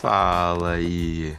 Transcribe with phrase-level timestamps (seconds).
[0.00, 1.36] Fala aí!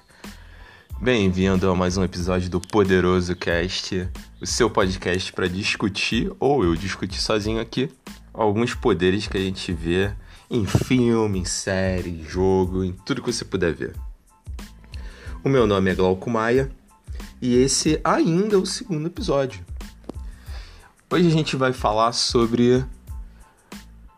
[1.02, 4.08] Bem-vindo a mais um episódio do Poderoso Cast,
[4.40, 7.90] o seu podcast para discutir, ou eu discutir sozinho aqui,
[8.32, 10.14] alguns poderes que a gente vê
[10.48, 13.96] em filme, em série, jogo, em tudo que você puder ver.
[15.44, 16.72] O meu nome é Glauco Maia
[17.42, 19.66] e esse ainda é o segundo episódio.
[21.10, 22.86] Hoje a gente vai falar sobre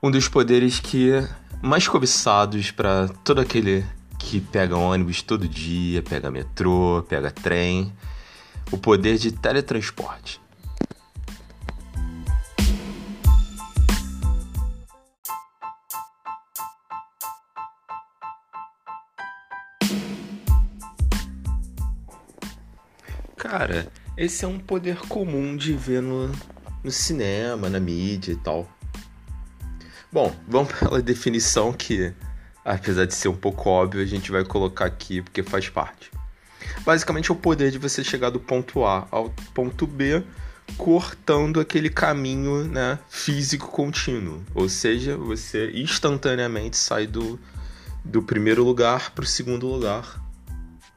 [0.04, 1.12] um dos poderes que
[1.62, 3.86] mais cobiçados para todo aquele
[4.24, 7.94] que pega ônibus todo dia, pega metrô, pega trem,
[8.72, 10.42] o poder de teletransporte.
[23.38, 26.32] Cara, esse é um poder comum de ver no,
[26.82, 28.68] no cinema, na mídia e tal.
[30.12, 32.14] Bom, vamos pela definição que
[32.64, 36.12] apesar de ser um pouco óbvio, a gente vai colocar aqui porque faz parte.
[36.86, 40.24] Basicamente é o poder de você chegar do ponto A ao ponto B
[40.78, 44.44] cortando aquele caminho né, físico contínuo.
[44.56, 47.40] Ou seja, você instantaneamente sai do,
[48.04, 50.22] do primeiro lugar para o segundo lugar.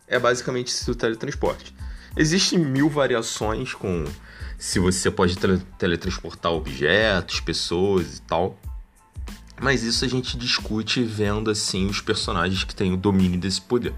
[0.06, 1.75] É basicamente isso o teletransporte.
[2.17, 4.05] Existem mil variações com
[4.56, 5.37] se você pode
[5.78, 8.59] teletransportar objetos, pessoas e tal.
[9.60, 13.94] Mas isso a gente discute vendo assim os personagens que têm o domínio desse poder.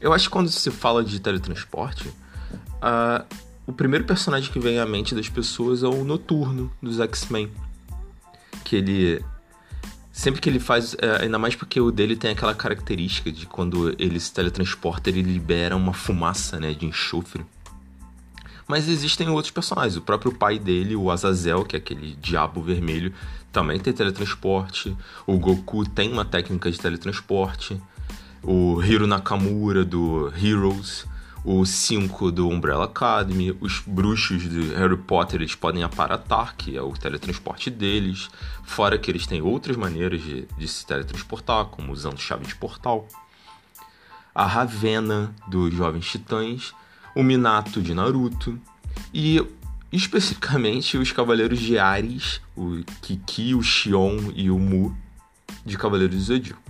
[0.00, 3.24] Eu acho que quando se fala de teletransporte, uh,
[3.66, 7.50] o primeiro personagem que vem à mente das pessoas é o Noturno dos X-Men.
[8.64, 9.24] Que ele.
[10.12, 10.94] Sempre que ele faz.
[10.94, 15.22] Uh, ainda mais porque o dele tem aquela característica de quando ele se teletransporta, ele
[15.22, 17.44] libera uma fumaça né, de enxofre.
[18.68, 19.96] Mas existem outros personagens.
[19.96, 23.12] O próprio pai dele, o Azazel, que é aquele diabo vermelho,
[23.56, 24.94] também tem teletransporte.
[25.26, 27.80] O Goku tem uma técnica de teletransporte.
[28.42, 31.06] O Hiro Nakamura do Heroes.
[31.42, 33.56] O 5 do Umbrella Academy.
[33.58, 38.28] Os bruxos de Harry Potter eles podem aparatar, que é o teletransporte deles.
[38.62, 43.08] Fora que eles têm outras maneiras de, de se teletransportar, como usando chave de portal.
[44.34, 46.74] A Ravena dos Jovens Titãs
[47.16, 48.60] o Minato de Naruto
[49.12, 49.42] e
[49.92, 54.96] especificamente os Cavaleiros de Ares, o Kiki, o Xion e o Mu
[55.64, 56.62] de Cavaleiros do Zodíaco.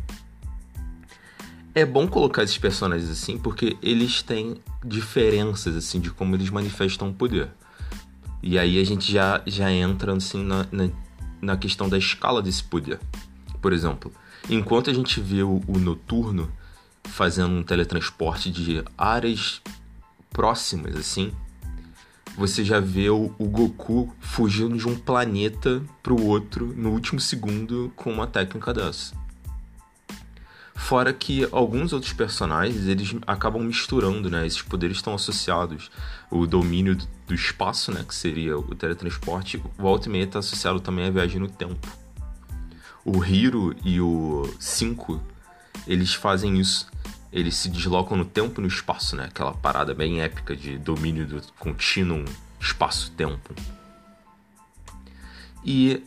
[1.74, 7.10] É bom colocar esses personagens assim porque eles têm diferenças assim de como eles manifestam
[7.10, 7.50] o poder.
[8.42, 10.88] E aí a gente já, já entra assim na, na,
[11.40, 12.98] na questão da escala desse poder.
[13.60, 14.12] Por exemplo,
[14.48, 16.50] enquanto a gente vê o, o Noturno
[17.04, 19.60] fazendo um teletransporte de áreas
[20.30, 21.32] próximas, assim,
[22.36, 27.18] você já vê o, o Goku fugindo de um planeta para o outro no último
[27.18, 29.16] segundo com uma técnica dessa.
[30.74, 34.46] Fora que alguns outros personagens eles acabam misturando, né?
[34.46, 35.90] Esses poderes estão associados.
[36.30, 38.04] O domínio do, espaço, né?
[38.06, 39.60] Que seria o teletransporte.
[39.78, 41.88] O e meia está associado também à viagem no tempo.
[43.02, 45.18] O Hiro e o 5
[45.86, 46.86] eles fazem isso
[47.32, 49.24] eles se deslocam no tempo e no espaço, né?
[49.24, 52.24] Aquela parada bem épica de domínio do contínuo
[52.60, 53.54] espaço-tempo.
[55.64, 56.02] E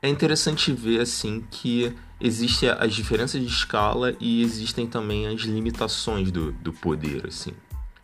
[0.00, 6.30] é interessante ver assim que existem as diferenças de escala e existem também as limitações
[6.30, 7.52] do, do poder, assim.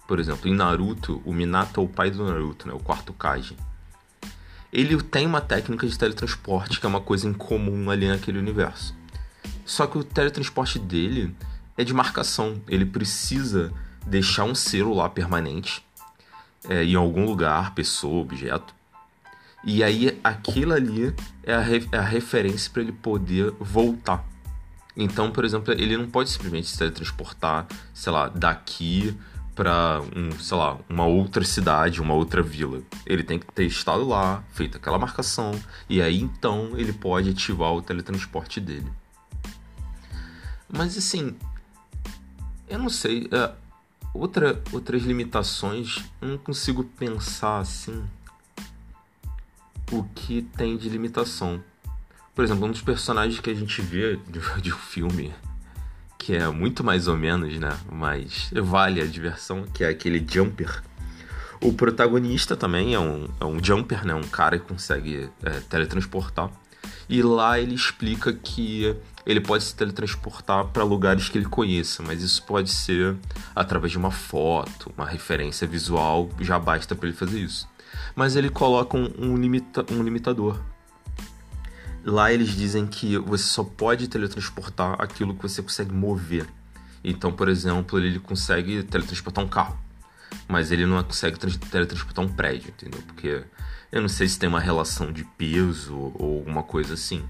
[0.07, 2.75] Por exemplo, em Naruto, o Minato é o pai do Naruto, né?
[2.75, 3.57] O quarto Kage.
[4.73, 8.95] Ele tem uma técnica de teletransporte que é uma coisa incomum ali naquele universo.
[9.65, 11.35] Só que o teletransporte dele
[11.77, 12.61] é de marcação.
[12.69, 13.73] Ele precisa
[14.07, 15.85] deixar um selo lá permanente
[16.69, 18.75] é, em algum lugar, pessoa, objeto.
[19.65, 24.25] E aí aquilo ali é a, é a referência para ele poder voltar.
[24.97, 29.17] Então, por exemplo, ele não pode simplesmente se teletransportar, sei lá, daqui
[29.55, 32.81] para um, sei lá, uma outra cidade, uma outra vila.
[33.05, 35.53] Ele tem que ter estado lá, feito aquela marcação,
[35.89, 38.91] e aí então ele pode ativar o teletransporte dele.
[40.69, 41.35] Mas assim,
[42.69, 43.25] eu não sei.
[43.25, 43.55] Uh,
[44.15, 48.05] outra, outras limitações, eu não consigo pensar assim
[49.93, 51.63] o que tem de limitação.
[52.35, 55.33] Por exemplo, um dos personagens que a gente vê de, de um filme
[56.19, 57.79] que é muito mais ou menos, né?
[57.91, 60.83] Mas vale a diversão, que é aquele Jumper.
[61.61, 64.15] O protagonista também é um, é um Jumper, né?
[64.15, 66.51] Um cara que consegue é, teletransportar.
[67.09, 68.97] E lá ele explica que
[69.27, 73.17] ele pode se teletransportar para lugares que ele conheça, mas isso pode ser
[73.55, 77.69] através de uma foto, uma referência visual, já basta para ele fazer isso.
[78.15, 80.61] Mas ele coloca um, um, limita, um limitador.
[82.05, 86.47] lá eles dizem que você só pode teletransportar aquilo que você consegue mover.
[87.03, 89.77] Então, por exemplo, ele consegue teletransportar um carro,
[90.47, 93.03] mas ele não consegue teletransportar um prédio, entendeu?
[93.03, 93.45] Porque
[93.91, 97.25] eu não sei se tem uma relação de peso ou alguma coisa assim.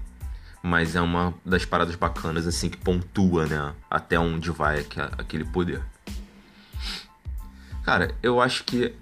[0.67, 3.73] Mas é uma das paradas bacanas, assim, que pontua, né?
[3.89, 4.85] Até onde vai
[5.17, 5.81] aquele poder.
[7.85, 8.93] Cara, eu acho que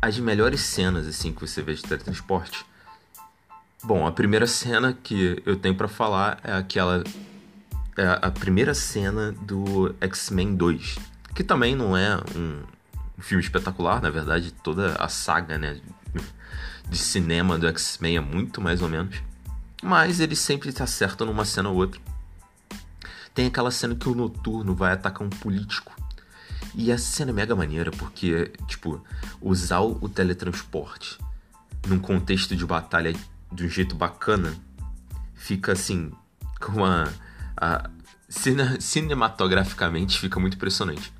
[0.00, 2.66] as melhores cenas, assim, que você vê de teletransporte.
[3.84, 7.04] Bom, a primeira cena que eu tenho para falar é aquela.
[7.96, 10.98] É a primeira cena do X-Men 2.
[11.36, 12.64] Que também não é um
[13.20, 15.80] filme espetacular, na verdade, toda a saga, né?
[16.90, 19.22] de cinema do X-Men é muito mais ou menos.
[19.82, 22.00] Mas ele sempre está certo numa cena ou outra.
[23.34, 25.92] Tem aquela cena que o Noturno vai atacar um político.
[26.74, 29.04] E a cena é mega maneira, porque, tipo,
[29.40, 31.18] usar o teletransporte
[31.86, 33.14] num contexto de batalha
[33.50, 34.54] de um jeito bacana
[35.34, 36.12] fica assim,
[36.60, 37.12] com uma.
[37.56, 37.90] A,
[38.28, 41.12] cine, cinematograficamente fica muito impressionante.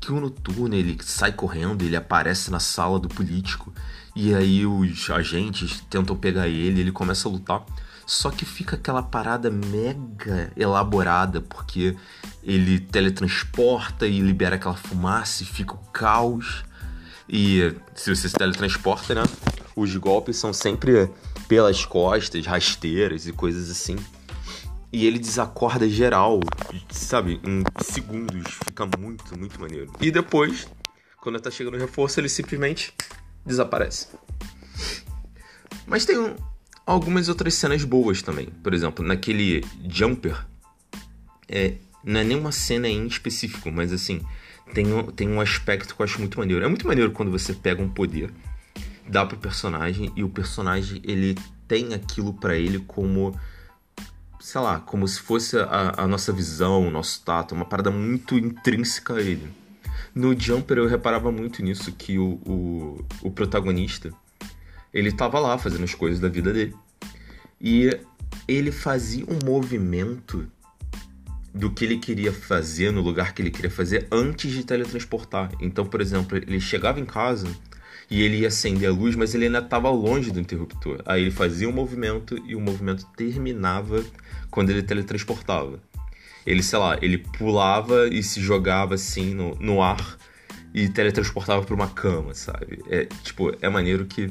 [0.00, 3.72] Que o Noturno ele sai correndo, ele aparece na sala do político
[4.14, 7.64] e aí os agentes tentam pegar ele, ele começa a lutar.
[8.06, 11.96] Só que fica aquela parada mega elaborada, porque
[12.42, 16.64] ele teletransporta e libera aquela fumaça e fica o caos.
[17.28, 19.22] E se você se teletransporta, né?
[19.74, 21.10] Os golpes são sempre
[21.48, 23.96] pelas costas, rasteiras e coisas assim.
[24.92, 26.40] E ele desacorda geral,
[26.90, 27.40] sabe?
[27.42, 28.54] Em segundos.
[28.64, 29.92] Fica muito, muito maneiro.
[30.00, 30.68] E depois,
[31.20, 32.94] quando tá chegando o reforço, ele simplesmente
[33.44, 34.08] desaparece.
[35.86, 36.36] Mas tem um,
[36.86, 38.46] algumas outras cenas boas também.
[38.62, 40.44] Por exemplo, naquele Jumper,
[41.48, 44.20] é, não é nenhuma cena em específico, mas assim,
[44.72, 46.64] tem um, tem um aspecto que eu acho muito maneiro.
[46.64, 48.32] É muito maneiro quando você pega um poder,
[49.08, 51.36] dá pro personagem e o personagem ele
[51.66, 53.34] tem aquilo para ele como
[54.44, 58.36] sei lá, como se fosse a, a, nossa visão, o nosso tato, uma parada muito
[58.36, 59.50] intrínseca a ele.
[60.14, 64.12] No Jumper eu reparava muito nisso, que o, o, o protagonista,
[64.94, 66.74] ele tava lá fazendo as coisas da vida dele.
[67.60, 67.98] E
[68.46, 70.46] ele fazia um movimento
[71.52, 75.50] do que ele queria fazer no lugar que ele queria fazer antes de teletransportar.
[75.60, 77.48] Então, por exemplo, ele chegava em casa
[78.10, 81.00] e ele ia acender a luz, mas ele ainda estava longe do interruptor.
[81.06, 84.04] Aí ele fazia um movimento e o movimento terminava
[84.50, 85.80] quando ele teletransportava.
[86.46, 90.18] Ele, sei lá, ele pulava e se jogava assim no, no ar
[90.74, 92.82] e teletransportava para uma cama, sabe?
[92.88, 94.30] É, tipo, é maneiro que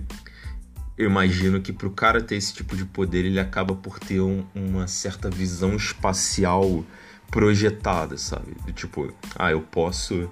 [0.97, 4.45] eu imagino que pro cara ter esse tipo de poder, ele acaba por ter um,
[4.53, 6.85] uma certa visão espacial
[7.31, 8.55] projetada, sabe?
[8.73, 10.29] Tipo, ah, eu posso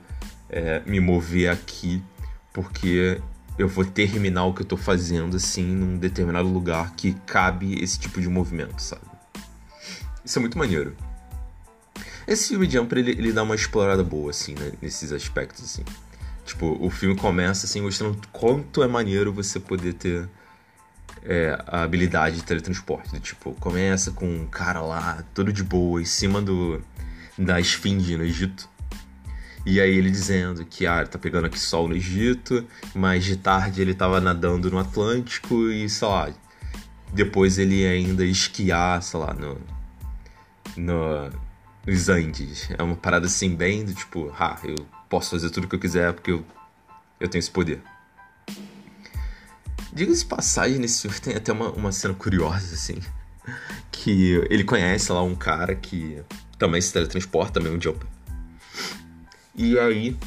[0.49, 2.03] é, me mover aqui
[2.53, 3.19] porque
[3.57, 7.97] eu vou terminar o que eu tô fazendo assim num determinado lugar que cabe esse
[7.97, 9.01] tipo de movimento, sabe?
[10.23, 10.95] Isso é muito maneiro.
[12.27, 14.71] Esse filme Jumper, ele, ele dá uma explorada boa, assim, né?
[14.79, 15.83] nesses aspectos, assim.
[16.45, 20.29] Tipo, o filme começa, assim, mostrando quanto é maneiro você poder ter
[21.23, 23.19] é, a habilidade de teletransporte.
[23.19, 26.81] Tipo, começa com um cara lá, todo de boa, em cima do
[27.37, 28.69] da esfinge no Egito.
[29.65, 32.65] E aí ele dizendo que ah, tá pegando aqui sol no Egito,
[32.95, 36.29] mas de tarde ele tava nadando no Atlântico e, sei lá,
[37.13, 39.61] depois ele ainda esquiar, sei lá, no,
[40.75, 41.31] no,
[41.85, 42.69] nos Andes.
[42.77, 44.75] É uma parada assim, bem do tipo, ah, eu
[45.09, 46.43] posso fazer tudo que eu quiser porque eu,
[47.19, 47.81] eu tenho esse poder.
[49.93, 52.99] Diga-se passagem, nesse filme tem até uma, uma cena curiosa, assim.
[53.91, 56.21] Que ele conhece lá um cara que
[56.57, 58.07] também se teletransporta, também um jumper.
[59.55, 60.17] E aí,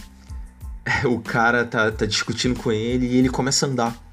[1.06, 4.04] o cara tá, tá discutindo com ele e ele começa a andar.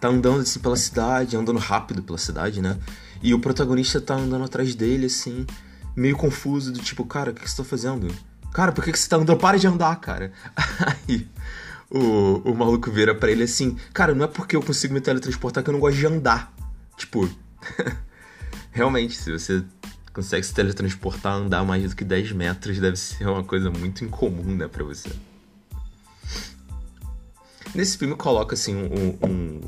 [0.00, 2.78] Tá andando assim pela cidade, andando rápido pela cidade, né?
[3.22, 5.46] E o protagonista tá andando atrás dele, assim
[5.96, 8.12] meio confuso, do tipo, cara, o que, você tá fazendo?
[8.52, 9.38] Cara, por que, que você tá andando?
[9.38, 10.32] Para de andar, cara.
[11.08, 11.28] Aí
[11.90, 15.62] o, o maluco vira pra ele assim, cara, não é porque eu consigo me teletransportar
[15.62, 16.52] que eu não gosto de andar.
[16.96, 17.28] Tipo,
[18.70, 19.64] realmente, se você
[20.12, 24.56] consegue se teletransportar, andar mais do que 10 metros, deve ser uma coisa muito incomum,
[24.56, 25.10] né, pra você.
[27.74, 29.60] Nesse filme coloca assim um, um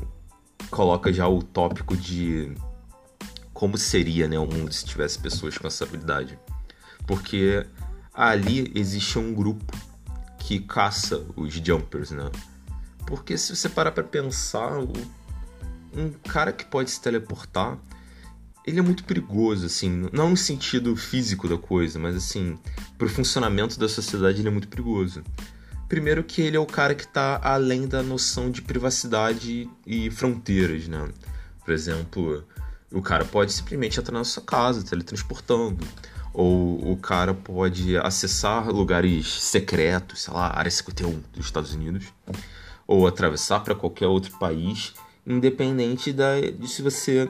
[0.69, 2.53] coloca já o tópico de
[3.53, 6.37] como seria né, o mundo se tivesse pessoas com essa habilidade.
[7.05, 7.65] Porque
[8.13, 9.73] ali existe um grupo
[10.47, 12.31] que caça os jumpers, né?
[13.05, 14.79] Porque se você parar para pensar,
[15.93, 17.77] um cara que pode se teleportar,
[18.65, 22.57] ele é muito perigoso, assim, não no sentido físico da coisa, mas assim,
[22.97, 25.21] pro funcionamento da sociedade ele é muito perigoso.
[25.89, 30.87] Primeiro que ele é o cara que tá além da noção de privacidade e fronteiras,
[30.87, 31.09] né?
[31.65, 32.47] Por exemplo,
[32.89, 35.85] O cara pode simplesmente entrar na sua casa, teletransportando.
[36.39, 42.05] Ou o cara pode acessar lugares secretos, sei lá, área 51 dos Estados Unidos.
[42.85, 44.93] Ou atravessar para qualquer outro país,
[45.25, 47.27] independente da, de se você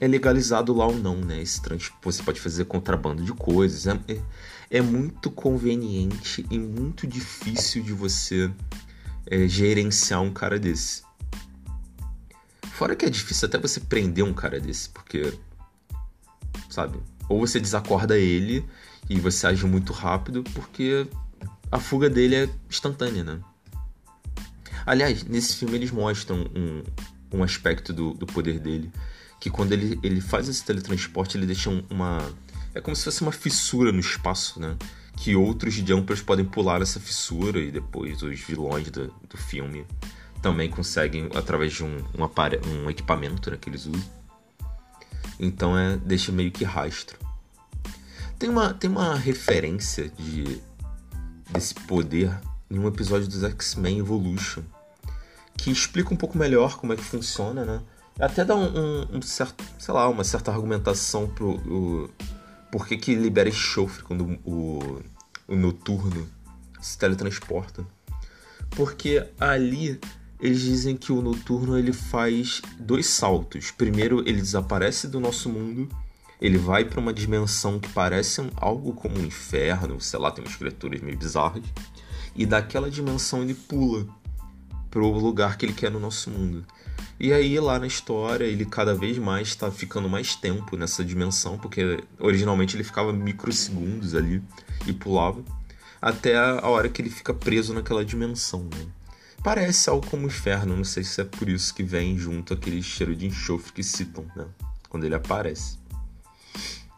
[0.00, 1.42] é legalizado lá ou não, né?
[1.42, 1.60] Esse
[2.02, 3.86] você pode fazer contrabando de coisas.
[3.86, 4.22] É, é,
[4.70, 8.50] é muito conveniente e muito difícil de você
[9.26, 11.02] é, gerenciar um cara desse.
[12.72, 15.38] Fora que é difícil até você prender um cara desse, porque.
[16.70, 16.98] Sabe?
[17.28, 18.64] Ou você desacorda ele
[19.08, 21.06] e você age muito rápido, porque
[21.70, 23.40] a fuga dele é instantânea, né?
[24.86, 26.82] Aliás, nesse filme eles mostram um,
[27.32, 28.90] um aspecto do, do poder dele
[29.40, 32.18] que quando ele, ele faz esse teletransporte, ele deixa uma.
[32.74, 34.76] É como se fosse uma fissura no espaço, né?
[35.16, 39.86] Que outros jumpers podem pular essa fissura e depois os vilões do, do filme
[40.42, 44.19] também conseguem através de um, um, um equipamento né, que eles usam.
[45.40, 47.18] Então é, deixa meio que rastro.
[48.38, 50.60] Tem uma, tem uma referência de,
[51.50, 52.30] desse poder
[52.70, 54.62] em um episódio dos X-Men Evolution
[55.56, 57.80] que explica um pouco melhor como é que funciona, né?
[58.18, 62.10] Até dá um, um, um certo, sei lá, uma certa argumentação pro o,
[62.70, 65.02] por que, que libera enxofre quando o,
[65.48, 66.28] o noturno
[66.80, 67.84] se teletransporta.
[68.70, 69.98] Porque ali
[70.40, 73.70] eles dizem que o noturno ele faz dois saltos.
[73.70, 75.88] Primeiro, ele desaparece do nosso mundo,
[76.40, 80.56] ele vai para uma dimensão que parece algo como um inferno, sei lá, tem umas
[80.56, 81.62] criaturas meio bizarras.
[82.34, 84.06] E daquela dimensão ele pula
[84.90, 86.64] pro lugar que ele quer no nosso mundo.
[87.18, 91.58] E aí, lá na história, ele cada vez mais está ficando mais tempo nessa dimensão,
[91.58, 94.42] porque originalmente ele ficava microsegundos ali
[94.86, 95.42] e pulava,
[96.00, 98.62] até a hora que ele fica preso naquela dimensão.
[98.62, 98.86] Né?
[99.42, 103.16] Parece algo como inferno, não sei se é por isso que vem junto aquele cheiro
[103.16, 104.46] de enxofre que citam, né?
[104.88, 105.78] Quando ele aparece.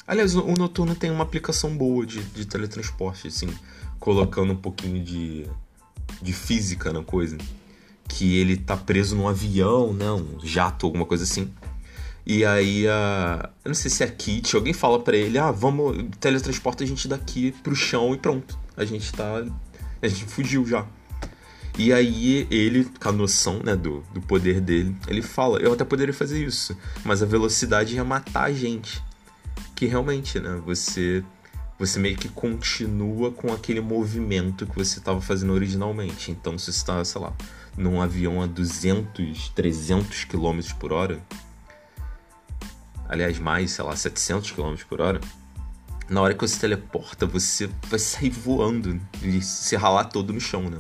[0.07, 3.49] Aliás, o Noturno tem uma aplicação boa de, de teletransporte, assim,
[4.01, 5.47] colocando um pouquinho de,
[6.21, 7.39] de física na coisa
[8.09, 10.11] que ele tá preso num avião, né?
[10.11, 11.51] Um jato, alguma coisa assim.
[12.27, 13.51] E aí a.
[13.65, 17.09] Eu não sei se é Kit, alguém fala para ele, ah, vamos, teletransporta a gente
[17.09, 18.59] daqui pro chão e pronto.
[18.77, 19.45] A gente tá.
[20.01, 20.87] A gente fugiu já.
[21.79, 25.85] E aí ele, com a noção né, do, do poder dele, ele fala, eu até
[25.85, 29.03] poderia fazer isso, mas a velocidade ia matar a gente.
[29.75, 30.61] Que realmente, né?
[30.65, 31.25] Você.
[31.79, 36.31] Você meio que continua com aquele movimento que você estava fazendo originalmente.
[36.31, 37.33] Então, se você está, sei lá,
[37.77, 41.21] num avião a 200, 300 km por hora,
[43.09, 45.21] aliás, mais, sei lá, 700 km por hora,
[46.09, 50.71] na hora que você teleporta, você vai sair voando e se ralar todo no chão,
[50.71, 50.79] né?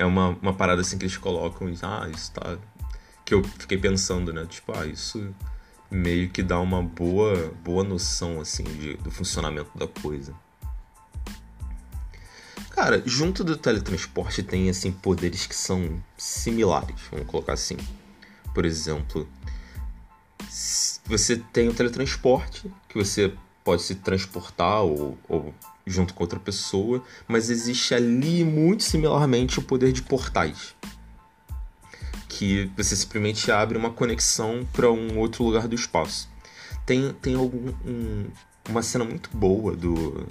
[0.00, 2.56] É uma, uma parada assim que eles colocam e, ah, isso tá.
[3.22, 4.46] Que eu fiquei pensando, né?
[4.46, 5.34] Tipo, ah, isso
[5.90, 10.34] meio que dá uma boa, boa noção, assim, de, do funcionamento da coisa.
[12.70, 17.76] Cara, junto do teletransporte tem assim poderes que são similares, vamos colocar assim.
[18.54, 19.28] Por exemplo,
[21.04, 25.54] você tem o teletransporte, que você pode se transportar ou, ou
[25.90, 30.74] junto com outra pessoa, mas existe ali muito similarmente o poder de portais.
[32.28, 36.28] Que você simplesmente abre uma conexão para um outro lugar do espaço.
[36.86, 38.26] Tem, tem algum, um,
[38.68, 40.26] uma cena muito boa do,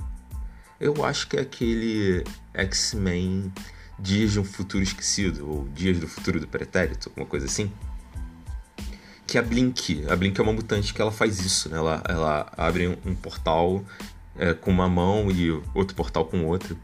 [0.80, 2.24] eu acho que é aquele
[2.54, 3.52] X-Men
[3.98, 7.70] Dias de um Futuro Esquecido, ou Dias do Futuro do Pretérito, alguma coisa assim.
[9.28, 10.06] Que é a Blink.
[10.10, 11.78] A Blink é uma mutante que ela faz isso, né?
[11.78, 13.84] Ela, ela abre um, portal
[14.40, 16.78] é, com uma mão e outro portal com outro.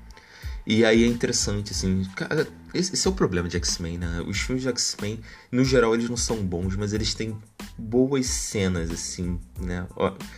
[0.67, 2.03] E aí é interessante, assim.
[2.15, 4.23] Cara, esse, esse é o problema de X-Men, né?
[4.27, 5.19] Os filmes de X-Men,
[5.51, 7.37] no geral, eles não são bons, mas eles têm
[7.77, 9.87] boas cenas, assim, né?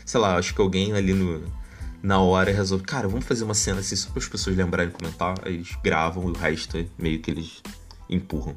[0.05, 1.43] Sei lá, acho que alguém ali no
[2.01, 5.35] na hora resolve, cara, vamos fazer uma cena assim só para as pessoas lembrarem comentar,
[5.45, 7.61] eles gravam e o resto é meio que eles
[8.09, 8.55] empurram.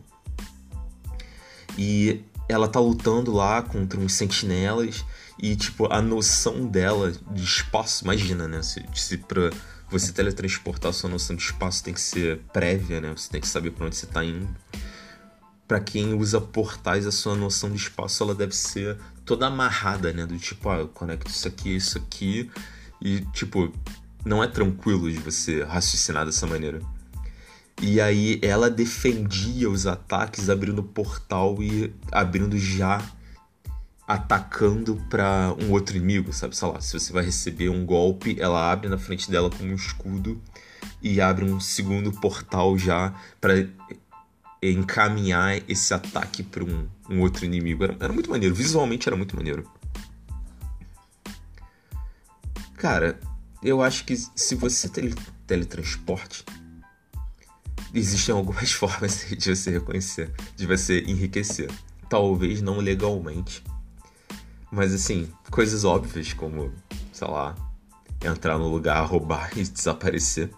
[1.77, 5.05] E ela tá lutando lá contra uns sentinelas
[5.43, 8.63] e, tipo, a noção dela de espaço, imagina, né?
[8.63, 9.51] Se, se pra
[9.89, 13.11] você teletransportar, sua noção de espaço tem que ser prévia, né?
[13.17, 14.49] Você tem que saber para onde você tá indo.
[15.67, 20.27] Para quem usa portais, a sua noção de espaço ela deve ser toda amarrada, né?
[20.27, 22.51] Do tipo, ah, eu conecto isso aqui, isso aqui,
[23.01, 23.73] e, tipo,
[24.23, 26.83] não é tranquilo de você raciocinar dessa maneira.
[27.81, 33.03] E aí ela defendia os ataques abrindo portal e abrindo já
[34.11, 36.57] atacando para um outro inimigo, sabe?
[36.57, 39.77] Sei lá, se você vai receber um golpe, ela abre na frente dela como um
[39.77, 40.43] escudo
[41.01, 43.69] e abre um segundo portal já para
[44.61, 47.85] encaminhar esse ataque para um, um outro inimigo.
[47.85, 49.71] Era, era muito maneiro, visualmente era muito maneiro.
[52.77, 53.17] Cara,
[53.63, 55.15] eu acho que se você tele,
[55.47, 56.45] teletransporte,
[57.95, 61.71] existem algumas formas de você reconhecer, de você enriquecer.
[62.09, 63.63] Talvez não legalmente,
[64.71, 66.73] mas assim, coisas óbvias como,
[67.13, 67.55] sei lá,
[68.23, 70.51] entrar no lugar, roubar e desaparecer.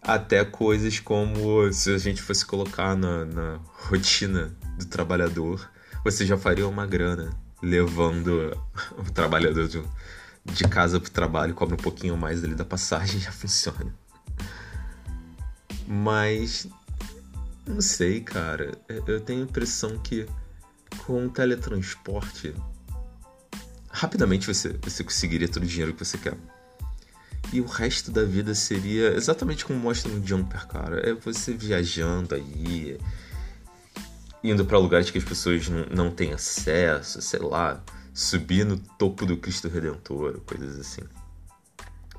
[0.00, 5.70] Até coisas como se a gente fosse colocar na, na rotina do trabalhador,
[6.04, 7.30] você já faria uma grana
[7.62, 8.56] levando
[8.98, 9.82] o trabalhador de,
[10.44, 13.94] de casa para o trabalho, cobra um pouquinho mais ali da passagem já funciona.
[15.86, 16.66] Mas
[17.66, 18.72] não sei, cara.
[19.06, 20.26] Eu tenho a impressão que
[20.98, 22.54] com teletransporte
[23.92, 26.36] rapidamente você, você conseguiria todo o dinheiro que você quer.
[27.52, 31.08] E o resto da vida seria exatamente como mostra no Jumper, cara.
[31.08, 32.98] É você viajando aí,
[34.42, 37.84] indo para lugares que as pessoas não, não têm acesso, sei lá,
[38.14, 41.02] subir no topo do Cristo Redentor, coisas assim.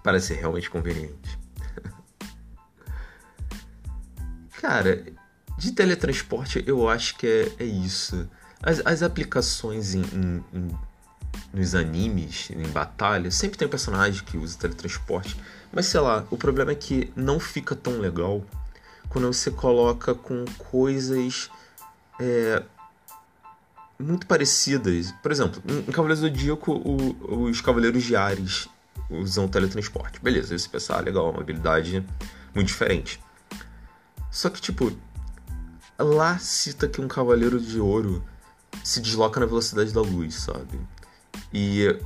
[0.03, 1.39] Parece realmente conveniente.
[4.61, 5.03] Cara,
[5.57, 8.29] de teletransporte eu acho que é, é isso.
[8.63, 10.67] As, as aplicações em, em, em,
[11.53, 15.37] nos animes, em batalha, sempre tem um personagem que usa teletransporte.
[15.71, 18.43] Mas sei lá, o problema é que não fica tão legal
[19.09, 21.51] quando você coloca com coisas
[22.19, 22.63] é,
[23.99, 25.11] muito parecidas.
[25.21, 28.69] Por exemplo, em Cavaleiros do Zodíaco, o, os Cavaleiros de Ares
[29.09, 30.19] usam teletransporte.
[30.21, 32.03] Beleza, você pensa, ah, legal, uma habilidade
[32.55, 33.19] muito diferente.
[34.31, 34.91] Só que, tipo,
[35.99, 38.23] lá cita que um Cavaleiro de Ouro
[38.83, 40.79] se desloca na velocidade da luz, sabe?
[41.53, 41.97] E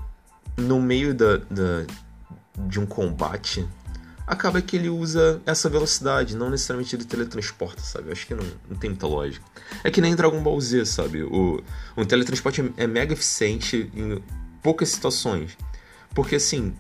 [0.56, 1.86] no meio da, da,
[2.68, 3.68] de um combate,
[4.26, 8.10] acaba que ele usa essa velocidade, não necessariamente ele teletransporta, sabe?
[8.10, 9.46] Eu acho que não, não tem muita lógica.
[9.84, 11.24] É que nem Dragon Ball Z, sabe?
[11.24, 11.64] O,
[11.96, 14.22] o teletransporte é, é mega eficiente em
[14.62, 15.58] poucas situações.
[16.14, 16.74] Porque assim,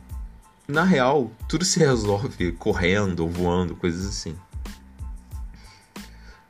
[0.67, 4.35] na real, tudo se resolve correndo ou voando, coisas assim.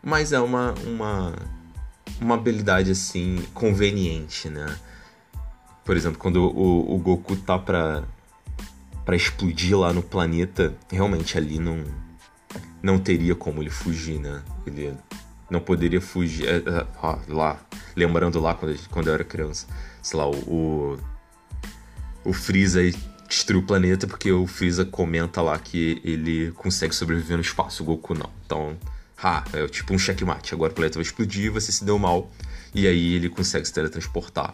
[0.01, 1.33] Mas é uma, uma,
[2.19, 4.77] uma habilidade assim conveniente, né?
[5.83, 8.03] Por exemplo, quando o, o Goku tá pra,
[9.05, 11.83] pra explodir lá no planeta, realmente ali não,
[12.81, 14.43] não teria como ele fugir, né?
[14.65, 14.93] Ele
[15.49, 16.47] não poderia fugir.
[16.47, 17.59] É, é, ó, lá,
[17.95, 19.67] lembrando lá quando, quando eu era criança,
[20.01, 20.99] sei lá, o, o,
[22.25, 22.81] o Freeza
[23.27, 27.85] destruiu o planeta porque o Freeza comenta lá que ele consegue sobreviver no espaço, o
[27.85, 28.29] Goku não.
[28.45, 28.77] Então,
[29.21, 30.53] ah, é tipo um checkmate.
[30.53, 32.31] Agora o planeta vai explodir, você se deu mal,
[32.73, 34.53] e aí ele consegue se teletransportar.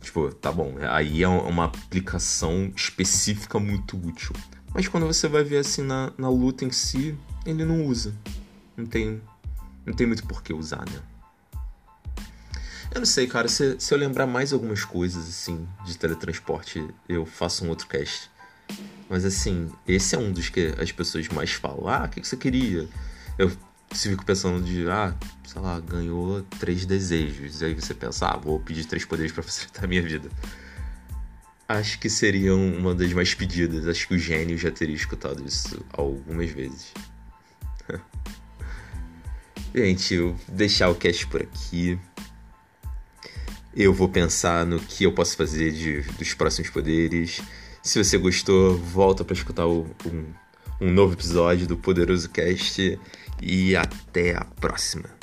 [0.00, 4.34] Tipo, tá bom, aí é uma aplicação específica muito útil.
[4.74, 8.14] Mas quando você vai ver assim na, na luta em si, ele não usa.
[8.76, 9.20] Não tem,
[9.86, 11.00] não tem muito por que usar, né?
[12.94, 13.48] Eu não sei, cara.
[13.48, 18.30] Se, se eu lembrar mais algumas coisas, assim, de teletransporte, eu faço um outro cast.
[19.08, 21.88] Mas, assim, esse é um dos que as pessoas mais falam.
[21.88, 22.88] Ah, o que, você queria?
[23.38, 23.50] Eu
[23.92, 25.14] se fico pensando de, ah,
[25.44, 27.60] sei lá, ganhou três desejos.
[27.60, 30.30] E aí você pensa, ah, vou pedir três poderes para facilitar a minha vida.
[31.68, 33.86] Acho que seriam uma das mais pedidas.
[33.86, 36.92] Acho que o gênio já teria escutado isso algumas vezes.
[39.74, 41.98] Gente, eu vou deixar o cast por aqui.
[43.74, 47.40] Eu vou pensar no que eu posso fazer de, dos próximos poderes.
[47.82, 50.26] Se você gostou, volta para escutar o, um,
[50.78, 52.98] um novo episódio do Poderoso Cast
[53.42, 55.21] e até a próxima.